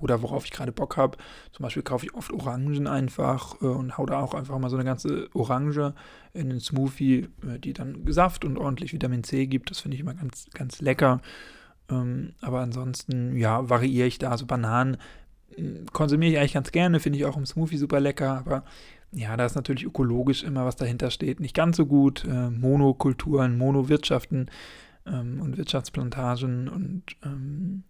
oder 0.00 0.22
worauf 0.22 0.44
ich 0.44 0.50
gerade 0.50 0.72
Bock 0.72 0.96
habe. 0.96 1.18
Zum 1.52 1.62
Beispiel 1.62 1.82
kaufe 1.82 2.06
ich 2.06 2.14
oft 2.14 2.32
Orangen 2.32 2.86
einfach 2.86 3.60
äh, 3.60 3.66
und 3.66 3.98
hau 3.98 4.06
da 4.06 4.20
auch 4.20 4.34
einfach 4.34 4.58
mal 4.58 4.70
so 4.70 4.76
eine 4.76 4.84
ganze 4.84 5.28
Orange 5.34 5.94
in 6.32 6.48
den 6.48 6.60
Smoothie, 6.60 7.28
äh, 7.46 7.58
die 7.58 7.72
dann 7.72 8.04
Saft 8.08 8.44
und 8.44 8.58
ordentlich 8.58 8.92
Vitamin 8.92 9.24
C 9.24 9.46
gibt. 9.46 9.70
Das 9.70 9.80
finde 9.80 9.96
ich 9.96 10.00
immer 10.00 10.14
ganz, 10.14 10.46
ganz 10.52 10.80
lecker. 10.80 11.20
Ähm, 11.90 12.34
aber 12.40 12.60
ansonsten, 12.60 13.36
ja, 13.36 13.68
variiere 13.68 14.06
ich 14.06 14.18
da. 14.18 14.30
Also 14.30 14.46
Bananen 14.46 14.96
konsumiere 15.92 16.32
ich 16.32 16.38
eigentlich 16.38 16.54
ganz 16.54 16.72
gerne, 16.72 17.00
finde 17.00 17.18
ich 17.18 17.24
auch 17.24 17.36
im 17.36 17.46
Smoothie 17.46 17.76
super 17.76 18.00
lecker, 18.00 18.38
aber 18.38 18.64
ja, 19.12 19.36
da 19.36 19.44
ist 19.44 19.54
natürlich 19.54 19.84
ökologisch 19.84 20.42
immer 20.42 20.64
was 20.64 20.76
dahinter 20.76 21.10
steht, 21.10 21.40
nicht 21.40 21.54
ganz 21.54 21.76
so 21.76 21.84
gut. 21.84 22.24
Äh, 22.24 22.50
Monokulturen, 22.50 23.58
Monowirtschaften 23.58 24.50
ähm, 25.06 25.40
und 25.42 25.58
Wirtschaftsplantagen 25.58 26.68
und 26.68 27.02
ähm, 27.22 27.84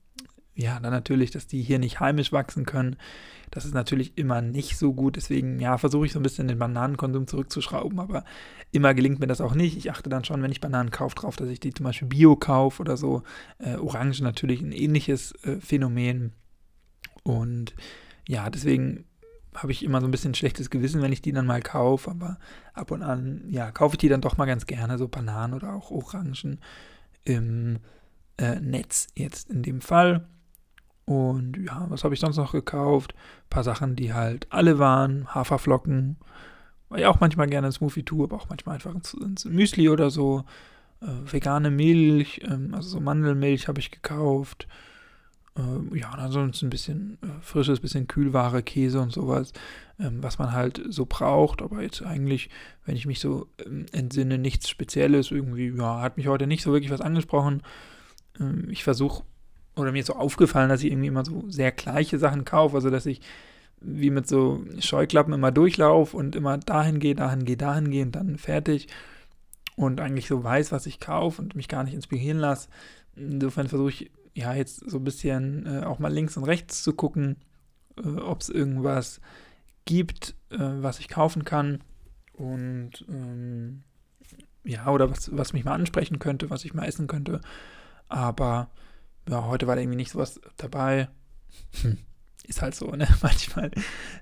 ja, 0.55 0.79
dann 0.81 0.93
natürlich, 0.93 1.31
dass 1.31 1.47
die 1.47 1.63
hier 1.63 1.79
nicht 1.79 2.01
heimisch 2.01 2.33
wachsen 2.33 2.67
können. 2.67 2.97
Das 3.51 3.65
ist 3.65 3.75
natürlich 3.75 4.17
immer 4.17 4.43
nicht 4.43 4.77
so 4.77 4.93
gut. 4.93 5.17
Deswegen, 5.17 5.61
ja, 5.61 5.79
versuche 5.79 6.07
ich 6.07 6.13
so 6.13 6.19
ein 6.19 6.23
bisschen 6.23 6.49
den 6.49 6.59
Bananenkonsum 6.59 7.27
zurückzuschrauben, 7.27 8.01
aber 8.01 8.25
immer 8.71 8.95
gelingt 8.95 9.19
mir 9.19 9.27
das 9.27 9.41
auch 9.41 9.55
nicht. 9.55 9.77
Ich 9.77 9.91
achte 9.91 10.11
dann 10.11 10.25
schon, 10.25 10.43
wenn 10.43 10.53
ich 10.53 10.61
Bananen 10.61 10.91
kaufe, 10.91 11.15
darauf, 11.17 11.37
dass 11.37 11.49
ich 11.49 11.61
die 11.61 11.73
zum 11.73 11.85
Beispiel 11.85 12.09
Bio 12.09 12.37
kaufe 12.37 12.83
oder 12.83 12.97
so. 12.97 13.23
Äh, 13.59 13.77
Orange 13.77 14.23
natürlich 14.23 14.61
ein 14.61 14.73
ähnliches 14.73 15.33
äh, 15.45 15.59
Phänomen. 15.61 16.33
Und 17.23 17.75
ja, 18.29 18.51
deswegen 18.51 19.05
habe 19.55 19.73
ich 19.73 19.83
immer 19.83 20.01
so 20.01 20.07
ein 20.07 20.11
bisschen 20.11 20.35
schlechtes 20.35 20.71
Gewissen, 20.71 21.03
wenn 21.03 21.13
ich 21.13 21.23
die 21.23 21.33
dann 21.33 21.47
mal 21.47 21.61
kaufe, 21.61 22.11
aber 22.11 22.39
ab 22.73 22.91
und 22.91 23.03
an, 23.03 23.45
ja, 23.49 23.71
kaufe 23.71 23.95
ich 23.95 23.99
die 23.99 24.09
dann 24.09 24.23
doch 24.23 24.39
mal 24.39 24.47
ganz 24.47 24.67
gerne, 24.67 24.97
so 24.97 25.09
Bananen 25.09 25.55
oder 25.55 25.75
auch 25.75 25.91
Orangen 25.91 26.59
im 27.25 27.79
äh, 28.39 28.61
Netz 28.61 29.09
jetzt 29.15 29.51
in 29.51 29.63
dem 29.63 29.81
Fall. 29.81 30.27
Und 31.05 31.59
ja, 31.59 31.87
was 31.89 32.05
habe 32.05 32.15
ich 32.15 32.21
sonst 32.21 32.37
noch 32.37 32.53
gekauft? 32.53 33.15
Ein 33.15 33.51
paar 33.51 33.65
Sachen, 33.65 33.97
die 33.97 34.15
halt 34.15 34.47
alle 34.51 34.79
waren, 34.79 35.35
Haferflocken, 35.35 36.17
weil 36.89 37.01
ich 37.01 37.07
auch 37.07 37.21
manchmal 37.21 37.49
gerne 37.49 37.69
ein 37.69 37.73
Smoothie 37.73 38.05
tue, 38.05 38.25
aber 38.25 38.37
auch 38.37 38.49
manchmal 38.49 38.77
einfach 38.77 38.95
ins 38.95 39.45
Müsli 39.45 39.89
oder 39.89 40.11
so. 40.11 40.45
Äh, 41.01 41.33
vegane 41.33 41.71
Milch, 41.71 42.43
ähm, 42.45 42.75
also 42.75 42.89
so 42.89 43.01
Mandelmilch 43.01 43.67
habe 43.67 43.81
ich 43.81 43.91
gekauft. 43.91 44.69
Äh, 45.57 45.99
ja, 45.99 46.13
und 46.13 46.21
ansonsten 46.21 46.67
ein 46.67 46.71
bisschen 46.71 47.19
äh, 47.23 47.27
frisches, 47.41 47.81
bisschen 47.81 48.07
Kühlware, 48.07 48.63
Käse 48.63 49.01
und 49.01 49.13
sowas, 49.13 49.53
ähm, 49.99 50.23
was 50.23 50.39
man 50.39 50.53
halt 50.53 50.81
so 50.89 51.05
braucht. 51.07 51.61
Aber 51.61 51.83
jetzt 51.83 52.03
eigentlich, 52.03 52.51
wenn 52.87 52.97
ich 52.97 53.07
mich 53.07 53.21
so 53.21 53.49
ähm, 53.67 53.87
entsinne, 53.93 54.39
nichts 54.39 54.69
Spezielles. 54.69 55.31
Irgendwie, 55.31 55.73
ja, 55.77 56.01
hat 56.01 56.17
mich 56.17 56.29
heute 56.29 56.47
nicht 56.47 56.63
so 56.63 56.73
wirklich 56.73 56.93
was 56.93 57.01
angesprochen. 57.01 57.63
Ähm, 58.41 58.69
ich 58.71 58.85
versuche, 58.85 59.25
oder 59.77 59.93
mir 59.93 60.01
ist 60.01 60.07
so 60.07 60.15
aufgefallen, 60.15 60.69
dass 60.69 60.83
ich 60.83 60.91
irgendwie 60.91 61.09
immer 61.09 61.25
so 61.25 61.45
sehr 61.49 61.73
gleiche 61.73 62.19
Sachen 62.19 62.45
kaufe. 62.45 62.77
Also, 62.77 62.91
dass 62.91 63.07
ich 63.07 63.21
wie 63.81 64.11
mit 64.11 64.29
so 64.29 64.65
Scheuklappen 64.79 65.33
immer 65.33 65.51
durchlaufe 65.51 66.17
und 66.17 66.37
immer 66.37 66.59
dahin 66.59 66.99
gehe, 67.01 67.15
dahin 67.15 67.45
gehe, 67.45 67.57
dahin 67.57 67.91
gehe 67.91 68.05
und 68.05 68.13
dann 68.13 68.39
fertig. 68.39 68.89
Und 69.75 70.01
eigentlich 70.01 70.29
so 70.29 70.45
weiß, 70.45 70.71
was 70.73 70.87
ich 70.87 71.01
kaufe 71.01 71.41
und 71.41 71.57
mich 71.57 71.69
gar 71.69 71.83
nicht 71.83 71.95
inspirieren 71.95 72.39
lasse. 72.39 72.69
Insofern 73.17 73.69
versuche 73.69 73.91
ich 73.91 74.11
ja, 74.35 74.55
jetzt 74.55 74.89
so 74.89 74.99
ein 74.99 75.05
bisschen 75.05 75.67
äh, 75.67 75.85
auch 75.85 75.99
mal 75.99 76.13
links 76.13 76.37
und 76.37 76.45
rechts 76.45 76.83
zu 76.83 76.95
gucken, 76.95 77.37
äh, 78.03 78.09
ob 78.09 78.41
es 78.41 78.49
irgendwas 78.49 79.21
gibt, 79.85 80.35
äh, 80.51 80.59
was 80.59 81.01
ich 81.01 81.09
kaufen 81.09 81.45
kann. 81.45 81.83
Und 82.33 83.05
ähm, 83.09 83.83
ja, 84.65 84.89
oder 84.89 85.11
was, 85.11 85.37
was 85.37 85.53
mich 85.53 85.65
mal 85.65 85.75
ansprechen 85.75 86.19
könnte, 86.19 86.51
was 86.51 86.65
ich 86.65 86.75
mal 86.75 86.87
essen 86.87 87.07
könnte. 87.07 87.41
Aber 88.09 88.71
ja, 89.29 89.47
heute 89.47 89.67
war 89.67 89.77
da 89.77 89.83
irgendwie 89.83 89.97
nicht 89.97 90.13
sowas 90.13 90.41
dabei. 90.57 91.09
Hm 91.83 91.99
ist 92.53 92.63
halt 92.63 92.75
so, 92.75 92.91
ne? 92.91 93.07
Manchmal. 93.23 93.71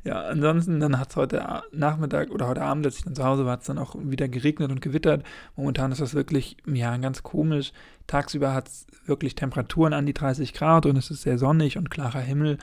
Ja, 0.05 0.23
ansonsten, 0.23 0.81
dann 0.81 0.99
hat 0.99 1.11
es 1.11 1.17
heute 1.17 1.63
Nachmittag 1.73 2.31
oder 2.31 2.49
heute 2.49 2.63
Abend, 2.63 2.87
als 2.87 2.99
ich 2.99 3.05
dann 3.05 3.15
zu 3.15 3.25
Hause 3.25 3.45
war, 3.45 3.53
hat 3.53 3.61
es 3.61 3.67
dann 3.67 3.79
auch 3.79 3.97
wieder 3.99 4.29
geregnet 4.29 4.71
und 4.71 4.81
gewittert. 4.81 5.25
Momentan 5.57 5.93
ist 5.93 6.01
das 6.01 6.15
wirklich, 6.15 6.57
ja, 6.67 6.97
ganz 6.97 7.23
komisch. 7.23 7.73
Tagsüber 8.07 8.55
hat 8.55 8.69
es 8.69 8.87
wirklich 9.07 9.35
Temperaturen 9.35 9.93
an 9.93 10.07
die 10.07 10.15
30 10.15 10.53
Grad 10.55 10.87
und 10.87 10.97
es 10.97 11.11
ist 11.11 11.23
sehr 11.23 11.39
sonnig 11.39 11.79
und 11.79 11.91
klarer 11.91 12.21
Himmel. 12.21 12.59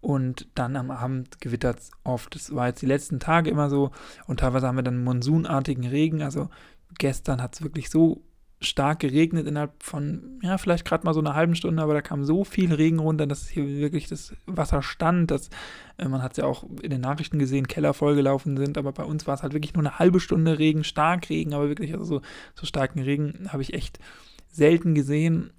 Und 0.00 0.48
dann 0.56 0.74
am 0.76 0.90
Abend 0.90 1.40
gewittert 1.40 1.78
es 1.78 1.90
oft. 2.02 2.34
Das 2.34 2.54
war 2.54 2.66
jetzt 2.66 2.82
die 2.82 2.86
letzten 2.86 3.20
Tage 3.20 3.50
immer 3.50 3.70
so. 3.70 3.92
Und 4.26 4.40
teilweise 4.40 4.66
haben 4.66 4.76
wir 4.76 4.82
dann 4.82 5.04
monsunartigen 5.04 5.86
Regen. 5.86 6.22
Also 6.22 6.48
gestern 6.98 7.40
hat 7.40 7.54
es 7.54 7.62
wirklich 7.62 7.88
so 7.88 8.22
stark 8.62 9.00
geregnet 9.00 9.46
innerhalb 9.46 9.82
von, 9.82 10.40
ja, 10.42 10.58
vielleicht 10.58 10.84
gerade 10.84 11.04
mal 11.04 11.14
so 11.14 11.20
einer 11.20 11.34
halben 11.34 11.54
Stunde, 11.54 11.82
aber 11.82 11.94
da 11.94 12.02
kam 12.02 12.24
so 12.24 12.44
viel 12.44 12.72
Regen 12.72 12.98
runter, 12.98 13.26
dass 13.26 13.48
hier 13.48 13.66
wirklich 13.66 14.08
das 14.08 14.34
Wasser 14.46 14.82
stand, 14.82 15.30
dass 15.30 15.50
äh, 15.98 16.08
man 16.08 16.22
hat 16.22 16.32
es 16.32 16.38
ja 16.38 16.44
auch 16.44 16.64
in 16.82 16.90
den 16.90 17.00
Nachrichten 17.00 17.38
gesehen, 17.38 17.68
Keller 17.68 17.94
vollgelaufen 17.94 18.56
sind, 18.56 18.78
aber 18.78 18.92
bei 18.92 19.04
uns 19.04 19.26
war 19.26 19.34
es 19.34 19.42
halt 19.42 19.52
wirklich 19.52 19.74
nur 19.74 19.84
eine 19.84 19.98
halbe 19.98 20.20
Stunde 20.20 20.58
Regen, 20.58 20.84
stark 20.84 21.28
Regen, 21.28 21.54
aber 21.54 21.68
wirklich, 21.68 21.92
also 21.92 22.04
so, 22.04 22.20
so 22.54 22.66
starken 22.66 23.00
Regen 23.00 23.48
habe 23.52 23.62
ich 23.62 23.74
echt 23.74 23.98
selten 24.50 24.94
gesehen. 24.94 25.52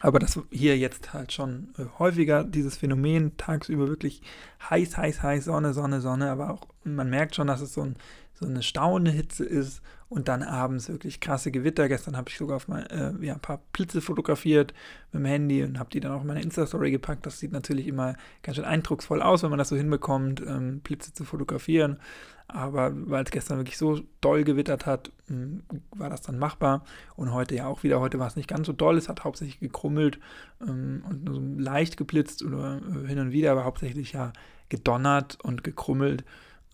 Aber 0.00 0.18
das 0.18 0.36
hier 0.50 0.76
jetzt 0.76 1.12
halt 1.12 1.32
schon 1.32 1.68
äh, 1.78 1.84
häufiger, 2.00 2.42
dieses 2.42 2.76
Phänomen, 2.76 3.36
tagsüber 3.36 3.86
wirklich 3.86 4.20
heiß, 4.68 4.96
heiß, 4.96 5.22
heiß, 5.22 5.44
Sonne, 5.44 5.72
Sonne, 5.74 6.00
Sonne, 6.00 6.28
aber 6.30 6.50
auch 6.50 6.66
man 6.82 7.08
merkt 7.08 7.36
schon, 7.36 7.46
dass 7.46 7.60
es 7.60 7.72
so, 7.72 7.82
ein, 7.82 7.96
so 8.42 8.48
eine 8.48 8.62
staunende 8.62 9.10
Hitze 9.10 9.44
ist 9.44 9.82
und 10.08 10.28
dann 10.28 10.42
abends 10.42 10.90
wirklich 10.90 11.20
krasse 11.20 11.50
Gewitter. 11.50 11.88
Gestern 11.88 12.16
habe 12.16 12.28
ich 12.28 12.36
sogar 12.36 12.56
auf 12.56 12.68
mein, 12.68 12.84
äh, 12.86 13.12
ja, 13.22 13.34
ein 13.34 13.40
paar 13.40 13.62
Blitze 13.72 14.02
fotografiert 14.02 14.74
mit 15.10 15.22
dem 15.22 15.24
Handy 15.24 15.62
und 15.64 15.78
habe 15.78 15.88
die 15.90 16.00
dann 16.00 16.12
auch 16.12 16.20
in 16.20 16.26
meine 16.26 16.42
Insta-Story 16.42 16.90
gepackt. 16.90 17.24
Das 17.24 17.38
sieht 17.38 17.52
natürlich 17.52 17.86
immer 17.86 18.16
ganz 18.42 18.56
schön 18.56 18.66
eindrucksvoll 18.66 19.22
aus, 19.22 19.42
wenn 19.42 19.50
man 19.50 19.58
das 19.58 19.70
so 19.70 19.76
hinbekommt, 19.76 20.42
ähm, 20.46 20.80
Blitze 20.80 21.14
zu 21.14 21.24
fotografieren. 21.24 21.98
Aber 22.46 22.92
weil 22.94 23.24
es 23.24 23.30
gestern 23.30 23.56
wirklich 23.56 23.78
so 23.78 24.00
doll 24.20 24.44
gewittert 24.44 24.84
hat, 24.84 25.10
hm, 25.28 25.62
war 25.96 26.10
das 26.10 26.20
dann 26.20 26.38
machbar. 26.38 26.84
Und 27.16 27.32
heute 27.32 27.54
ja 27.54 27.66
auch 27.66 27.82
wieder. 27.82 28.00
Heute 28.00 28.18
war 28.18 28.26
es 28.26 28.36
nicht 28.36 28.48
ganz 28.48 28.66
so 28.66 28.74
doll. 28.74 28.98
Es 28.98 29.08
hat 29.08 29.24
hauptsächlich 29.24 29.60
gekrummelt 29.60 30.18
ähm, 30.60 31.02
und 31.08 31.24
nur 31.24 31.34
so 31.36 31.40
leicht 31.56 31.96
geblitzt 31.96 32.42
oder 32.42 32.82
äh, 32.82 33.08
hin 33.08 33.18
und 33.18 33.32
wieder, 33.32 33.52
aber 33.52 33.64
hauptsächlich 33.64 34.12
ja 34.12 34.34
gedonnert 34.68 35.38
und 35.42 35.64
gekrummelt. 35.64 36.24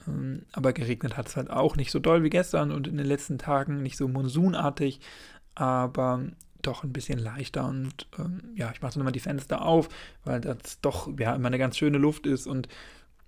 Ähm, 0.06 0.42
aber 0.52 0.72
geregnet 0.72 1.16
hat 1.16 1.28
es 1.28 1.36
halt 1.36 1.50
auch 1.50 1.76
nicht 1.76 1.90
so 1.90 1.98
doll 1.98 2.22
wie 2.22 2.30
gestern 2.30 2.70
und 2.72 2.86
in 2.86 2.96
den 2.96 3.06
letzten 3.06 3.38
Tagen 3.38 3.82
nicht 3.82 3.96
so 3.96 4.08
monsunartig, 4.08 5.00
aber 5.54 6.24
doch 6.62 6.82
ein 6.82 6.92
bisschen 6.92 7.18
leichter 7.18 7.66
und 7.66 8.06
ähm, 8.18 8.42
ja, 8.54 8.70
ich 8.72 8.82
mache 8.82 8.94
dann 8.94 9.02
immer 9.02 9.12
die 9.12 9.20
Fenster 9.20 9.62
auf, 9.62 9.88
weil 10.24 10.40
das 10.40 10.80
doch 10.80 11.08
ja 11.18 11.34
immer 11.34 11.46
eine 11.46 11.58
ganz 11.58 11.76
schöne 11.76 11.98
Luft 11.98 12.26
ist 12.26 12.46
und 12.46 12.68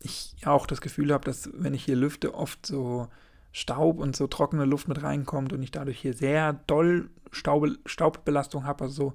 ich 0.02 0.34
auch 0.44 0.66
das 0.66 0.80
Gefühl 0.80 1.12
habe, 1.12 1.24
dass 1.24 1.50
wenn 1.52 1.74
ich 1.74 1.84
hier 1.84 1.96
lüfte, 1.96 2.34
oft 2.34 2.64
so 2.66 3.08
Staub 3.52 3.98
und 3.98 4.16
so 4.16 4.26
trockene 4.26 4.64
Luft 4.64 4.88
mit 4.88 5.02
reinkommt 5.02 5.52
und 5.52 5.62
ich 5.62 5.70
dadurch 5.70 6.00
hier 6.00 6.14
sehr 6.14 6.54
doll 6.66 7.10
Staub, 7.32 7.68
Staubbelastung 7.86 8.64
habe. 8.64 8.84
Also 8.84 8.94
so 8.94 9.12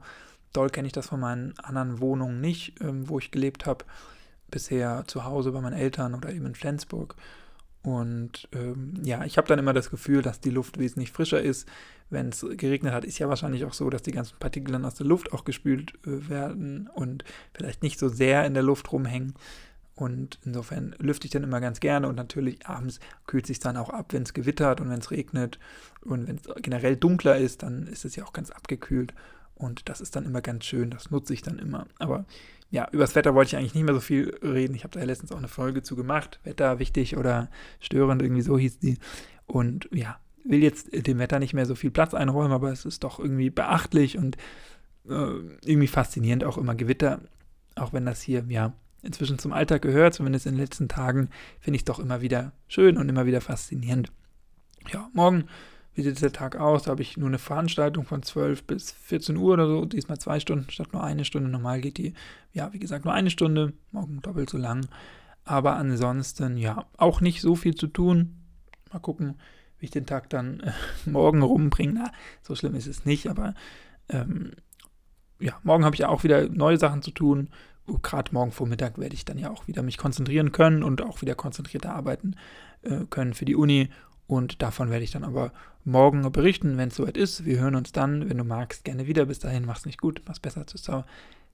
doll 0.53 0.69
kenne 0.69 0.87
ich 0.87 0.93
das 0.93 1.07
von 1.07 1.19
meinen 1.19 1.57
anderen 1.59 1.99
Wohnungen 1.99 2.41
nicht, 2.41 2.81
ähm, 2.81 3.07
wo 3.09 3.19
ich 3.19 3.31
gelebt 3.31 3.65
habe. 3.65 3.85
Bisher 4.51 5.03
zu 5.07 5.23
Hause 5.23 5.51
bei 5.51 5.61
meinen 5.61 5.77
Eltern 5.77 6.13
oder 6.13 6.31
eben 6.31 6.45
in 6.45 6.55
Flensburg. 6.55 7.15
Und 7.85 8.49
ähm, 8.51 8.93
ja, 9.03 9.23
ich 9.25 9.37
habe 9.37 9.47
dann 9.47 9.59
immer 9.59 9.71
das 9.71 9.91
Gefühl, 9.91 10.23
dass 10.23 10.39
die 10.39 10.49
Luft 10.49 10.79
wesentlich 10.79 11.11
frischer 11.11 11.39
ist. 11.39 11.69
Wenn 12.09 12.29
es 12.29 12.43
geregnet 12.57 12.93
hat, 12.93 13.05
ist 13.05 13.19
ja 13.19 13.29
wahrscheinlich 13.29 13.63
auch 13.63 13.73
so, 13.73 13.91
dass 13.91 14.01
die 14.01 14.11
ganzen 14.11 14.39
Partikel 14.39 14.71
dann 14.71 14.85
aus 14.85 14.95
der 14.95 15.05
Luft 15.05 15.31
auch 15.33 15.43
gespült 15.43 15.93
äh, 16.03 16.27
werden 16.27 16.89
und 16.95 17.23
vielleicht 17.53 17.83
nicht 17.83 17.99
so 17.99 18.09
sehr 18.09 18.43
in 18.45 18.55
der 18.55 18.63
Luft 18.63 18.91
rumhängen. 18.91 19.35
Und 19.93 20.39
insofern 20.43 20.95
lüfte 20.97 21.25
ich 21.25 21.31
dann 21.31 21.43
immer 21.43 21.61
ganz 21.61 21.79
gerne 21.79 22.07
und 22.07 22.15
natürlich 22.15 22.65
abends 22.65 22.99
kühlt 23.27 23.45
sich 23.45 23.59
dann 23.59 23.77
auch 23.77 23.91
ab, 23.91 24.13
wenn 24.13 24.23
es 24.23 24.33
gewittert 24.33 24.81
und 24.81 24.89
wenn 24.89 24.99
es 24.99 25.11
regnet 25.11 25.59
und 26.01 26.27
wenn 26.27 26.37
es 26.37 26.63
generell 26.63 26.97
dunkler 26.97 27.37
ist, 27.37 27.61
dann 27.61 27.85
ist 27.85 28.03
es 28.03 28.15
ja 28.15 28.25
auch 28.25 28.33
ganz 28.33 28.49
abgekühlt 28.49 29.13
und 29.53 29.87
das 29.87 30.01
ist 30.01 30.15
dann 30.15 30.25
immer 30.25 30.41
ganz 30.41 30.65
schön, 30.65 30.89
das 30.89 31.11
nutze 31.11 31.33
ich 31.33 31.41
dann 31.41 31.59
immer. 31.59 31.87
Aber 31.97 32.25
ja, 32.69 32.87
über 32.91 33.03
das 33.03 33.15
Wetter 33.15 33.35
wollte 33.35 33.49
ich 33.49 33.57
eigentlich 33.57 33.75
nicht 33.75 33.83
mehr 33.83 33.93
so 33.93 33.99
viel 33.99 34.37
reden. 34.41 34.75
Ich 34.75 34.83
habe 34.83 34.93
da 34.93 34.99
ja 34.99 35.05
letztens 35.05 35.31
auch 35.31 35.37
eine 35.37 35.47
Folge 35.47 35.83
zu 35.83 35.95
gemacht. 35.95 36.39
Wetter 36.43 36.79
wichtig 36.79 37.17
oder 37.17 37.49
störend, 37.79 38.21
irgendwie 38.21 38.41
so 38.41 38.57
hieß 38.57 38.79
die. 38.79 38.97
Und 39.45 39.87
ja, 39.91 40.19
will 40.43 40.63
jetzt 40.63 40.89
dem 41.07 41.19
Wetter 41.19 41.39
nicht 41.39 41.53
mehr 41.53 41.65
so 41.65 41.75
viel 41.75 41.91
Platz 41.91 42.13
einräumen, 42.13 42.51
aber 42.51 42.71
es 42.71 42.85
ist 42.85 43.03
doch 43.03 43.19
irgendwie 43.19 43.49
beachtlich 43.49 44.17
und 44.17 44.37
äh, 45.07 45.31
irgendwie 45.63 45.87
faszinierend 45.87 46.43
auch 46.43 46.57
immer 46.57 46.75
Gewitter. 46.75 47.21
Auch 47.75 47.93
wenn 47.93 48.05
das 48.05 48.21
hier, 48.21 48.43
ja, 48.49 48.73
inzwischen 49.01 49.39
zum 49.39 49.53
Alltag 49.53 49.81
gehört, 49.81 50.13
zumindest 50.13 50.45
in 50.45 50.53
den 50.53 50.61
letzten 50.61 50.87
Tagen, 50.87 51.29
finde 51.59 51.75
ich 51.75 51.81
es 51.81 51.85
doch 51.85 51.99
immer 51.99 52.21
wieder 52.21 52.53
schön 52.67 52.97
und 52.97 53.07
immer 53.09 53.25
wieder 53.25 53.41
faszinierend. 53.41 54.11
Ja, 54.91 55.09
morgen 55.13 55.45
wie 55.95 56.01
sieht 56.01 56.21
der 56.21 56.33
Tag 56.33 56.57
aus? 56.57 56.83
Da 56.83 56.91
habe 56.91 57.01
ich 57.01 57.17
nur 57.17 57.29
eine 57.29 57.39
Veranstaltung 57.39 58.05
von 58.05 58.21
12 58.21 58.65
bis 58.65 58.91
14 58.91 59.37
Uhr 59.37 59.53
oder 59.53 59.67
so, 59.67 59.85
diesmal 59.85 60.19
zwei 60.19 60.39
Stunden 60.41 60.69
statt 60.69 60.91
nur 60.91 61.03
eine 61.03 61.23
Stunde. 61.23 61.49
Normal 61.49 61.79
geht 61.81 61.97
die, 61.97 62.13
ja, 62.51 62.71
wie 62.73 62.79
gesagt, 62.79 63.05
nur 63.05 63.13
eine 63.13 63.29
Stunde, 63.29 63.73
morgen 63.91 64.21
doppelt 64.21 64.49
so 64.49 64.57
lang. 64.57 64.87
Aber 65.45 65.77
ansonsten, 65.77 66.57
ja, 66.57 66.85
auch 66.97 67.21
nicht 67.21 67.41
so 67.41 67.55
viel 67.55 67.75
zu 67.75 67.87
tun. 67.87 68.35
Mal 68.91 68.99
gucken, 68.99 69.35
wie 69.79 69.85
ich 69.85 69.91
den 69.91 70.05
Tag 70.05 70.29
dann 70.29 70.59
äh, 70.59 70.73
morgen 71.09 71.41
rumbringe. 71.41 71.93
Na, 71.93 72.11
so 72.41 72.55
schlimm 72.55 72.75
ist 72.75 72.87
es 72.87 73.05
nicht, 73.05 73.27
aber 73.29 73.53
ähm, 74.09 74.51
ja, 75.39 75.53
morgen 75.63 75.85
habe 75.85 75.95
ich 75.95 76.01
ja 76.01 76.09
auch 76.09 76.23
wieder 76.23 76.49
neue 76.49 76.77
Sachen 76.77 77.01
zu 77.01 77.11
tun. 77.11 77.49
Gerade 78.01 78.33
morgen 78.33 78.51
Vormittag 78.51 78.97
werde 78.97 79.13
ich 79.13 79.25
dann 79.25 79.37
ja 79.37 79.51
auch 79.51 79.67
wieder 79.67 79.83
mich 79.83 79.97
konzentrieren 79.97 80.51
können 80.51 80.83
und 80.83 81.01
auch 81.03 81.21
wieder 81.21 81.35
konzentrierter 81.35 81.93
arbeiten 81.93 82.35
äh, 82.81 83.05
können 83.09 83.33
für 83.33 83.45
die 83.45 83.55
Uni. 83.55 83.89
Und 84.27 84.61
davon 84.61 84.89
werde 84.89 85.03
ich 85.03 85.11
dann 85.11 85.23
aber 85.23 85.51
morgen 85.83 86.29
berichten, 86.31 86.77
wenn 86.77 86.89
es 86.89 86.95
soweit 86.95 87.17
ist. 87.17 87.45
Wir 87.45 87.59
hören 87.59 87.75
uns 87.75 87.91
dann, 87.91 88.29
wenn 88.29 88.37
du 88.37 88.43
magst, 88.43 88.83
gerne 88.83 89.07
wieder. 89.07 89.25
Bis 89.25 89.39
dahin, 89.39 89.65
mach's 89.65 89.85
nicht 89.85 90.01
gut, 90.01 90.21
mach's 90.25 90.39
besser. 90.39 90.65
Tschüss. 90.65 90.89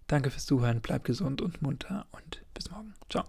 Danke 0.08 0.30
fürs 0.30 0.46
Zuhören, 0.46 0.82
bleib 0.82 1.06
gesund 1.06 1.42
und 1.42 1.62
munter 1.62 2.06
und 2.12 2.42
bis 2.54 2.70
morgen. 2.70 2.94
Ciao. 3.10 3.24